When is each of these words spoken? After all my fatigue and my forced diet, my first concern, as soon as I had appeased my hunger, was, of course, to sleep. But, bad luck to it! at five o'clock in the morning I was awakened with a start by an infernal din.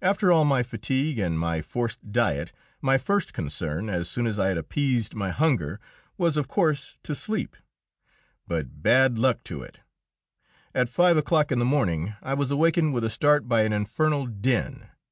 After 0.00 0.30
all 0.30 0.44
my 0.44 0.62
fatigue 0.62 1.18
and 1.18 1.36
my 1.36 1.60
forced 1.60 2.12
diet, 2.12 2.52
my 2.80 2.98
first 2.98 3.32
concern, 3.34 3.88
as 3.90 4.08
soon 4.08 4.28
as 4.28 4.38
I 4.38 4.46
had 4.46 4.56
appeased 4.56 5.16
my 5.16 5.30
hunger, 5.30 5.80
was, 6.16 6.36
of 6.36 6.46
course, 6.46 6.98
to 7.02 7.16
sleep. 7.16 7.56
But, 8.46 8.80
bad 8.80 9.18
luck 9.18 9.42
to 9.50 9.62
it! 9.62 9.80
at 10.72 10.88
five 10.88 11.16
o'clock 11.16 11.50
in 11.50 11.58
the 11.58 11.64
morning 11.64 12.14
I 12.22 12.32
was 12.34 12.52
awakened 12.52 12.94
with 12.94 13.02
a 13.02 13.10
start 13.10 13.48
by 13.48 13.62
an 13.62 13.72
infernal 13.72 14.26
din. 14.28 14.86